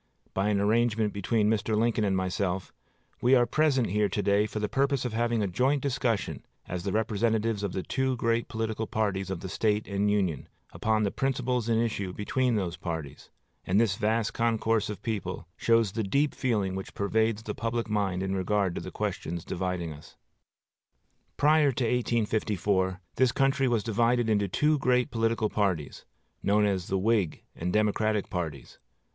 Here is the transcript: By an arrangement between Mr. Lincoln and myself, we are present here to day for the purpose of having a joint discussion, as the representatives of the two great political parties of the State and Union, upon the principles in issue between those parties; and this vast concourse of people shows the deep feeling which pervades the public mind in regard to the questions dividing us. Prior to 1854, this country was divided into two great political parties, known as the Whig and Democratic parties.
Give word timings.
By 0.33 0.49
an 0.49 0.59
arrangement 0.59 1.13
between 1.13 1.47
Mr. 1.47 1.77
Lincoln 1.77 2.03
and 2.03 2.17
myself, 2.17 2.73
we 3.21 3.35
are 3.35 3.45
present 3.45 3.91
here 3.91 4.09
to 4.09 4.23
day 4.23 4.47
for 4.47 4.57
the 4.57 4.67
purpose 4.67 5.05
of 5.05 5.13
having 5.13 5.43
a 5.43 5.47
joint 5.47 5.83
discussion, 5.83 6.43
as 6.67 6.81
the 6.81 6.91
representatives 6.91 7.61
of 7.61 7.73
the 7.73 7.83
two 7.83 8.15
great 8.15 8.47
political 8.47 8.87
parties 8.87 9.29
of 9.29 9.41
the 9.41 9.47
State 9.47 9.87
and 9.87 10.09
Union, 10.09 10.49
upon 10.73 11.03
the 11.03 11.11
principles 11.11 11.69
in 11.69 11.77
issue 11.79 12.13
between 12.13 12.55
those 12.55 12.77
parties; 12.77 13.29
and 13.63 13.79
this 13.79 13.95
vast 13.95 14.33
concourse 14.33 14.89
of 14.89 15.03
people 15.03 15.47
shows 15.55 15.91
the 15.91 16.01
deep 16.01 16.33
feeling 16.33 16.73
which 16.73 16.95
pervades 16.95 17.43
the 17.43 17.53
public 17.53 17.87
mind 17.87 18.23
in 18.23 18.35
regard 18.35 18.73
to 18.73 18.81
the 18.81 18.89
questions 18.89 19.45
dividing 19.45 19.93
us. 19.93 20.15
Prior 21.37 21.71
to 21.73 21.83
1854, 21.83 22.99
this 23.17 23.31
country 23.31 23.67
was 23.67 23.83
divided 23.83 24.31
into 24.31 24.47
two 24.47 24.79
great 24.79 25.11
political 25.11 25.47
parties, 25.51 26.05
known 26.41 26.65
as 26.65 26.87
the 26.87 26.97
Whig 26.97 27.43
and 27.55 27.71
Democratic 27.71 28.31
parties. 28.31 28.79